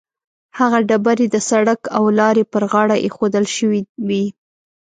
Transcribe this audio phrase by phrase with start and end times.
[0.57, 4.25] هغه ډبرې د سړک او لارې پر غاړه ایښودل شوې وي.